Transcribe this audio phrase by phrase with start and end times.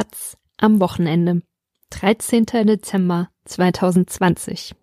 [0.00, 1.42] Taz am Wochenende.
[1.90, 2.46] 13.
[2.46, 4.74] Dezember 2020.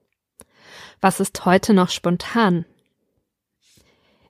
[1.01, 2.65] Was ist heute noch spontan?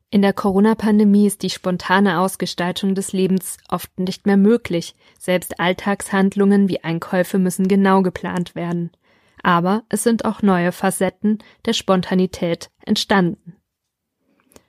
[0.09, 4.95] In der Corona-Pandemie ist die spontane Ausgestaltung des Lebens oft nicht mehr möglich.
[5.19, 8.91] Selbst Alltagshandlungen wie Einkäufe müssen genau geplant werden.
[9.43, 13.57] Aber es sind auch neue Facetten der Spontanität entstanden.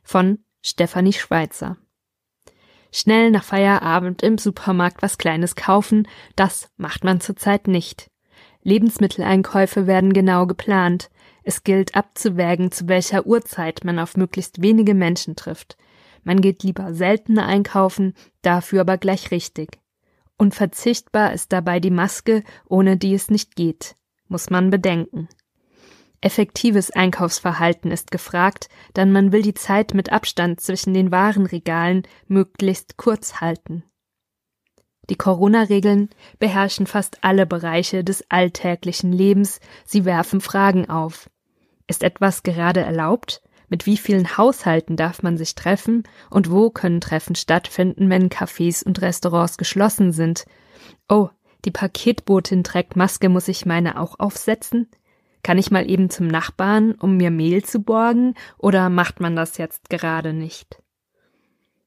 [0.02, 1.76] Von Stefanie Schweitzer.
[2.90, 8.10] Schnell nach Feierabend im Supermarkt was Kleines kaufen, das macht man zurzeit nicht.
[8.62, 11.10] Lebensmitteleinkäufe werden genau geplant.
[11.42, 15.76] Es gilt abzuwägen, zu welcher Uhrzeit man auf möglichst wenige Menschen trifft.
[16.24, 19.78] Man geht lieber seltener einkaufen, dafür aber gleich richtig.
[20.36, 23.94] Unverzichtbar ist dabei die Maske, ohne die es nicht geht,
[24.28, 25.28] muss man bedenken.
[26.20, 32.96] Effektives Einkaufsverhalten ist gefragt, denn man will die Zeit mit Abstand zwischen den Warenregalen möglichst
[32.96, 33.84] kurz halten.
[35.10, 41.30] Die Corona-Regeln beherrschen fast alle Bereiche des alltäglichen Lebens, sie werfen Fragen auf.
[41.86, 43.40] Ist etwas gerade erlaubt?
[43.70, 48.84] Mit wie vielen Haushalten darf man sich treffen und wo können Treffen stattfinden, wenn Cafés
[48.84, 50.46] und Restaurants geschlossen sind?
[51.08, 51.28] Oh,
[51.64, 54.88] die Paketbotin trägt Maske, muss ich meine auch aufsetzen?
[55.42, 59.58] Kann ich mal eben zum Nachbarn, um mir Mehl zu borgen, oder macht man das
[59.58, 60.82] jetzt gerade nicht?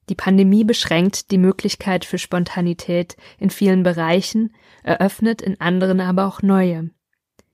[0.09, 6.41] Die Pandemie beschränkt die Möglichkeit für Spontanität in vielen Bereichen, eröffnet in anderen aber auch
[6.41, 6.89] neue.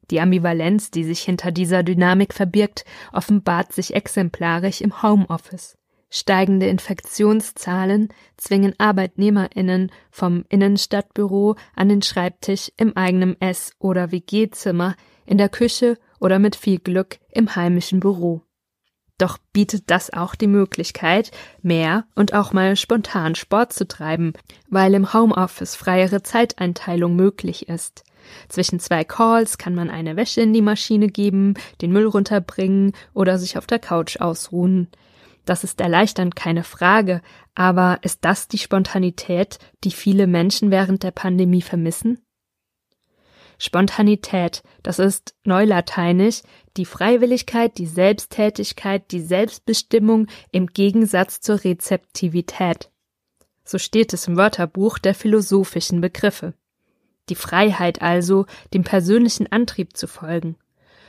[0.10, 5.78] Die Ambivalenz, die sich hinter dieser Dynamik verbirgt, offenbart sich exemplarisch im Homeoffice.
[6.10, 14.96] Steigende Infektionszahlen zwingen Arbeitnehmerinnen vom Innenstadtbüro an den Schreibtisch im eigenen Ess- oder WG-Zimmer
[15.28, 18.42] in der Küche oder mit viel Glück im heimischen Büro.
[19.18, 24.34] Doch bietet das auch die Möglichkeit, mehr und auch mal spontan Sport zu treiben,
[24.70, 28.04] weil im Homeoffice freiere Zeiteinteilung möglich ist.
[28.48, 33.40] Zwischen zwei Calls kann man eine Wäsche in die Maschine geben, den Müll runterbringen oder
[33.40, 34.90] sich auf der Couch ausruhen.
[35.46, 37.22] Das ist erleichternd, keine Frage,
[37.56, 42.20] aber ist das die Spontanität, die viele Menschen während der Pandemie vermissen?
[43.58, 46.42] Spontanität, das ist neulateinisch
[46.78, 52.92] die Freiwilligkeit, die Selbsttätigkeit, die Selbstbestimmung im Gegensatz zur Rezeptivität.
[53.64, 56.54] So steht es im Wörterbuch der philosophischen Begriffe.
[57.30, 60.56] Die Freiheit also, dem persönlichen Antrieb zu folgen.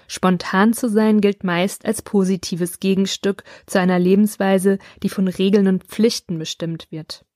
[0.08, 5.84] Spontan zu sein gilt meist als positives Gegenstück zu einer Lebensweise, die von Regeln und
[5.84, 7.26] Pflichten bestimmt wird.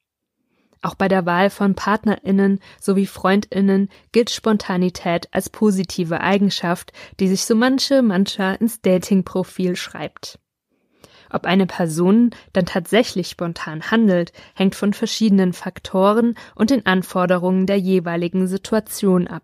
[0.82, 7.44] Auch bei der Wahl von Partnerinnen sowie Freundinnen gilt Spontanität als positive Eigenschaft, die sich
[7.44, 10.40] so manche mancher ins Datingprofil schreibt.
[11.30, 17.78] Ob eine Person dann tatsächlich spontan handelt, hängt von verschiedenen Faktoren und den Anforderungen der
[17.78, 19.42] jeweiligen Situation ab.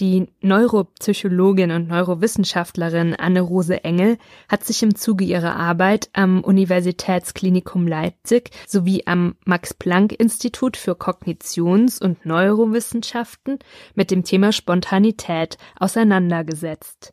[0.00, 8.50] Die Neuropsychologin und Neurowissenschaftlerin Anne-Rose Engel hat sich im Zuge ihrer Arbeit am Universitätsklinikum Leipzig
[8.66, 13.58] sowie am Max-Planck-Institut für Kognitions- und Neurowissenschaften
[13.94, 17.12] mit dem Thema Spontanität auseinandergesetzt.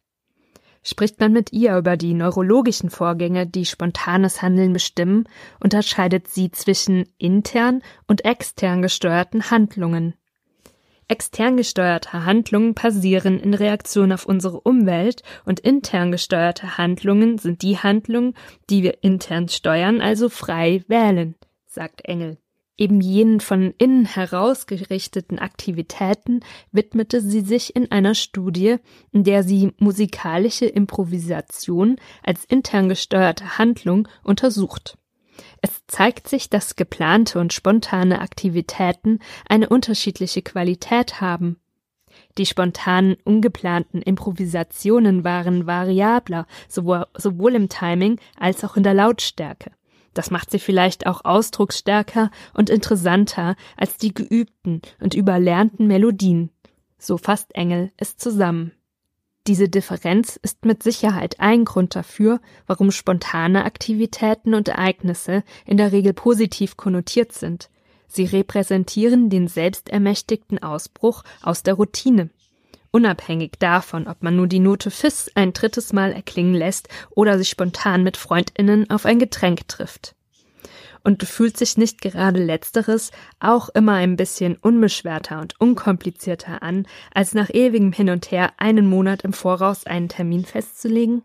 [0.81, 5.28] Spricht man mit ihr über die neurologischen Vorgänge, die spontanes Handeln bestimmen,
[5.59, 10.13] unterscheidet sie zwischen intern und extern gesteuerten Handlungen.
[11.09, 17.78] Extern gesteuerte Handlungen passieren in Reaktion auf unsere Umwelt und intern gesteuerte Handlungen sind die
[17.78, 18.36] Handlungen,
[18.70, 21.34] die wir intern steuern, also frei wählen,
[21.66, 22.38] sagt Engel.
[22.78, 28.78] Eben jenen von innen herausgerichteten Aktivitäten widmete sie sich in einer Studie,
[29.12, 34.97] in der sie musikalische Improvisation als intern gesteuerte Handlung untersucht.
[35.61, 41.57] Es zeigt sich, dass geplante und spontane Aktivitäten eine unterschiedliche Qualität haben.
[42.38, 49.72] Die spontanen, ungeplanten Improvisationen waren variabler, sowohl, sowohl im Timing als auch in der Lautstärke.
[50.13, 56.49] Das macht sie vielleicht auch ausdrucksstärker und interessanter als die geübten und überlernten Melodien.
[56.97, 58.72] So fasst Engel es zusammen.
[59.47, 65.91] Diese Differenz ist mit Sicherheit ein Grund dafür, warum spontane Aktivitäten und Ereignisse in der
[65.91, 67.70] Regel positiv konnotiert sind.
[68.08, 72.30] Sie repräsentieren den selbstermächtigten Ausbruch aus der Routine.
[72.91, 77.50] Unabhängig davon, ob man nur die Note Fiss ein drittes Mal erklingen lässt oder sich
[77.50, 80.16] spontan mit Freundinnen auf ein Getränk trifft
[81.03, 87.34] und fühlt sich nicht gerade letzteres auch immer ein bisschen unbeschwerter und unkomplizierter an, als
[87.34, 91.23] nach ewigem Hin und Her einen Monat im Voraus einen Termin festzulegen?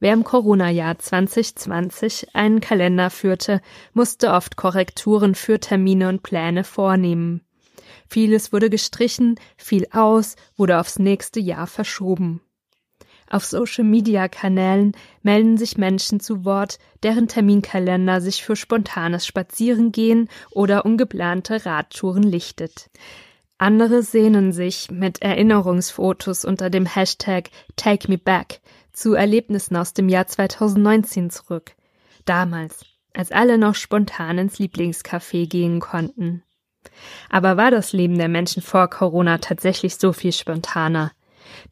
[0.00, 3.60] Wer im Corona-Jahr 2020 einen Kalender führte,
[3.92, 7.42] musste oft Korrekturen für Termine und Pläne vornehmen.
[8.08, 12.40] Vieles wurde gestrichen, fiel aus, wurde aufs nächste Jahr verschoben.
[13.32, 14.92] Auf Social-Media-Kanälen
[15.22, 22.90] melden sich Menschen zu Wort, deren Terminkalender sich für spontanes Spazierengehen oder ungeplante Radtouren lichtet.
[23.56, 28.60] Andere sehnen sich mit Erinnerungsfotos unter dem Hashtag Take Me Back
[28.92, 31.72] zu Erlebnissen aus dem Jahr 2019 zurück.
[32.26, 32.84] Damals,
[33.14, 36.42] als alle noch spontan ins Lieblingscafé gehen konnten.
[37.30, 41.12] Aber war das Leben der Menschen vor Corona tatsächlich so viel spontaner?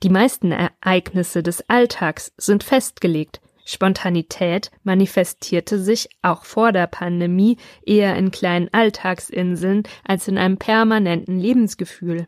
[0.02, 3.40] Die meisten Ereignisse des Alltags sind festgelegt.
[3.64, 11.38] Spontanität manifestierte sich auch vor der Pandemie eher in kleinen Alltagsinseln als in einem permanenten
[11.38, 12.26] Lebensgefühl.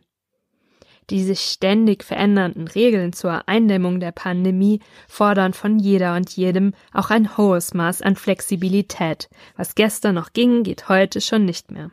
[1.09, 4.79] Die sich ständig verändernden Regeln zur Eindämmung der Pandemie
[5.09, 9.29] fordern von jeder und jedem auch ein hohes Maß an Flexibilität.
[9.57, 11.91] Was gestern noch ging, geht heute schon nicht mehr.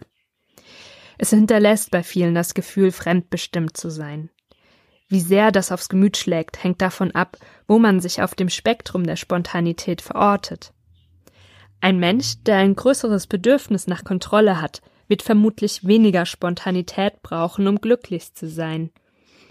[1.18, 4.30] Es hinterlässt bei vielen das Gefühl, fremdbestimmt zu sein.
[5.10, 7.36] Wie sehr das aufs Gemüt schlägt, hängt davon ab,
[7.66, 10.72] wo man sich auf dem Spektrum der Spontanität verortet.
[11.80, 17.80] Ein Mensch, der ein größeres Bedürfnis nach Kontrolle hat, wird vermutlich weniger Spontanität brauchen, um
[17.80, 18.90] glücklich zu sein.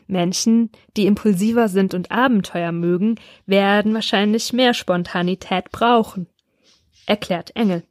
[0.08, 3.16] Menschen, die impulsiver sind und Abenteuer mögen,
[3.46, 6.28] werden wahrscheinlich mehr Spontanität brauchen.
[7.06, 7.84] Erklärt Engel.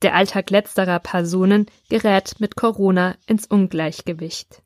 [0.00, 4.62] Der Alltag letzterer Personen gerät mit Corona ins Ungleichgewicht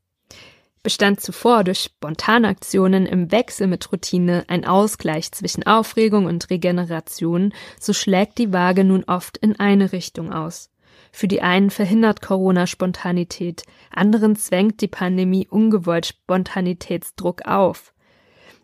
[0.84, 7.92] bestand zuvor durch Spontanaktionen im Wechsel mit Routine ein Ausgleich zwischen Aufregung und Regeneration, so
[7.92, 10.70] schlägt die Waage nun oft in eine Richtung aus.
[11.10, 17.94] Für die einen verhindert Corona Spontanität, anderen zwängt die Pandemie ungewollt Spontanitätsdruck auf.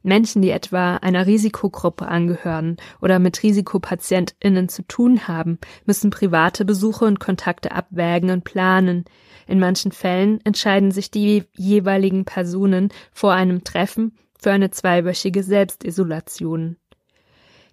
[0.03, 7.05] Menschen, die etwa einer Risikogruppe angehören oder mit Risikopatientinnen zu tun haben, müssen private Besuche
[7.05, 9.05] und Kontakte abwägen und planen.
[9.47, 16.77] In manchen Fällen entscheiden sich die jeweiligen Personen vor einem Treffen für eine zweiwöchige Selbstisolation.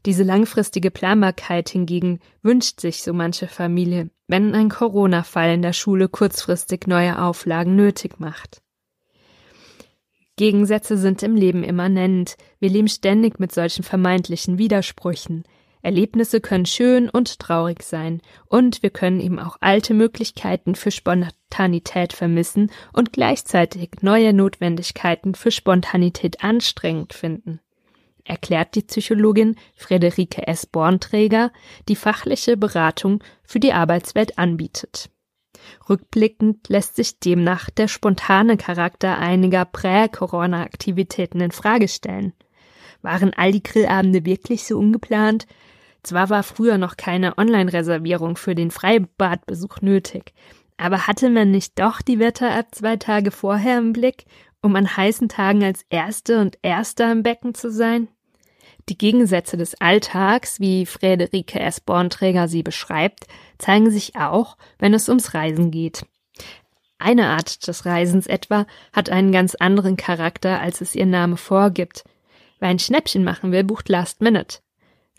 [0.06, 6.08] Diese langfristige Planbarkeit hingegen wünscht sich so manche Familie, wenn ein Corona-Fall in der Schule
[6.08, 8.62] kurzfristig neue Auflagen nötig macht.
[10.38, 12.38] Gegensätze sind im Leben immanent.
[12.60, 15.44] Wir leben ständig mit solchen vermeintlichen Widersprüchen.
[15.82, 22.14] Erlebnisse können schön und traurig sein, und wir können eben auch alte Möglichkeiten für Spontanität
[22.14, 27.60] vermissen und gleichzeitig neue Notwendigkeiten für Spontanität anstrengend finden.
[28.24, 30.66] Erklärt die Psychologin Frederike S.
[30.66, 31.52] Bornträger,
[31.88, 35.10] die fachliche Beratung für die Arbeitswelt anbietet.
[35.90, 42.34] Rückblickend lässt sich demnach der spontane Charakter einiger Prä-Corona-Aktivitäten in Frage stellen.
[43.02, 45.48] Waren all die Grillabende wirklich so ungeplant?
[46.04, 50.34] Zwar war früher noch keine Online-Reservierung für den Freibadbesuch nötig,
[50.78, 54.26] aber hatte man nicht doch die Wetter-App zwei Tage vorher im Blick,
[54.62, 58.08] um an heißen Tagen als Erste und Erster im Becken zu sein?
[58.90, 61.82] Die Gegensätze des Alltags, wie Frederike S.
[61.82, 66.06] Bornträger sie beschreibt, zeigen sich auch, wenn es ums Reisen geht.
[66.98, 72.06] Eine Art des Reisens etwa hat einen ganz anderen Charakter, als es ihr Name vorgibt.
[72.60, 74.60] Wer ein Schnäppchen machen will, bucht Last Minute.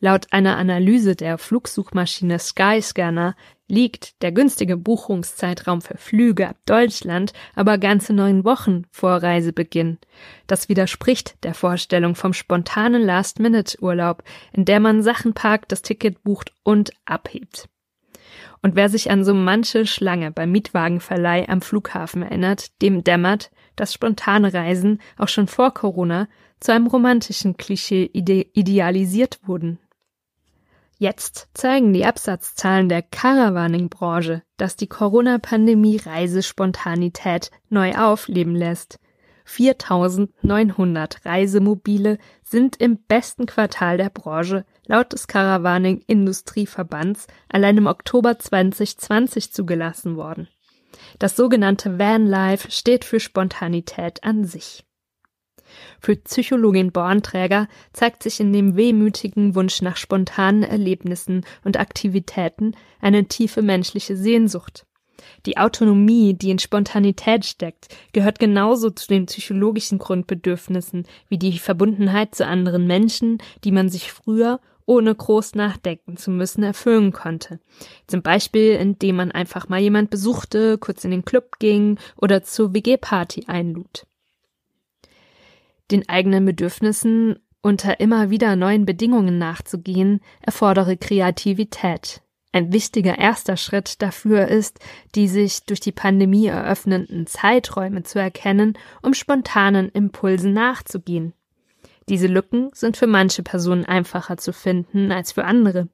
[0.01, 3.35] Laut einer Analyse der Flugsuchmaschine Skyscanner
[3.67, 9.99] liegt der günstige Buchungszeitraum für Flüge ab Deutschland aber ganze neun Wochen vor Reisebeginn.
[10.47, 16.53] Das widerspricht der Vorstellung vom spontanen Last-Minute-Urlaub, in der man Sachen parkt, das Ticket bucht
[16.63, 17.69] und abhebt.
[18.63, 23.95] Und wer sich an so manche Schlange beim Mietwagenverleih am Flughafen erinnert, dem dämmert, dass
[23.95, 26.29] spontane Reisen auch schon vor Corona
[26.61, 29.79] zu einem romantischen Klischee ide idealisiert wurden.
[31.01, 38.99] Jetzt zeigen die Absatzzahlen der Caravaning-Branche, dass die Corona-Pandemie Reisespontanität neu aufleben lässt.
[39.45, 48.37] 4900 Reisemobile sind im besten Quartal der Branche laut des Caravaning Industrieverbands allein im Oktober
[48.37, 50.49] 2020 zugelassen worden.
[51.21, 54.85] Das sogenannte Vanlife steht für Spontanität an sich.
[56.01, 63.27] Für Psychologin Bornträger zeigt sich in dem wehmütigen Wunsch nach spontanen Erlebnissen und Aktivitäten eine
[63.27, 64.87] tiefe menschliche Sehnsucht.
[65.47, 72.35] Die Autonomie, die in Spontanität steckt, gehört genauso zu den psychologischen Grundbedürfnissen wie die Verbundenheit
[72.35, 77.61] zu anderen Menschen, die man sich früher ohne groß nachdenken zu müssen erfüllen konnte.
[78.07, 82.73] Zum Beispiel, indem man einfach mal jemand besuchte, kurz in den Club ging oder zur
[82.73, 84.08] WG-Party einlud
[85.91, 92.23] den eigenen Bedürfnissen unter immer wieder neuen Bedingungen nachzugehen, erfordere Kreativität.
[92.53, 94.79] Ein wichtiger erster Schritt dafür ist,
[95.15, 101.35] die sich durch die Pandemie eröffnenden Zeiträume zu erkennen, um spontanen Impulsen nachzugehen.
[102.09, 105.89] Diese Lücken sind für manche Personen einfacher zu finden als für andere.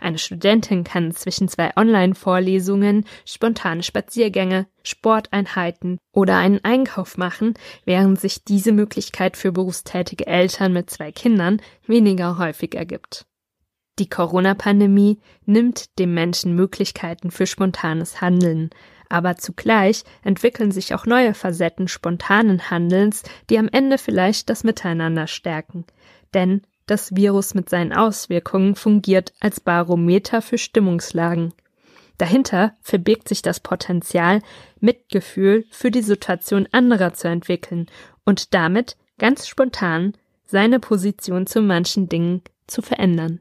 [0.00, 7.54] Eine Studentin kann zwischen zwei Online-Vorlesungen spontane Spaziergänge, Sporteinheiten oder einen Einkauf machen,
[7.84, 13.26] während sich diese Möglichkeit für berufstätige Eltern mit zwei Kindern weniger häufig ergibt.
[13.98, 18.68] Die Corona-Pandemie nimmt dem Menschen Möglichkeiten für spontanes Handeln,
[19.08, 25.26] aber zugleich entwickeln sich auch neue Facetten spontanen Handelns, die am Ende vielleicht das Miteinander
[25.26, 25.86] stärken.
[26.34, 31.52] Denn das Virus mit seinen Auswirkungen fungiert als Barometer für Stimmungslagen.
[32.18, 34.40] Dahinter verbirgt sich das Potenzial,
[34.80, 37.86] Mitgefühl für die Situation anderer zu entwickeln
[38.24, 40.14] und damit ganz spontan
[40.46, 43.40] seine Position zu manchen Dingen zu verändern.